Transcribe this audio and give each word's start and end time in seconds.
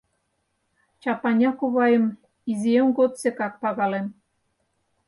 Чапаня 1.01 1.51
кувайым 1.59 2.05
изиэм 2.51 2.87
годсекак 2.97 3.53
пагалем. 3.61 4.07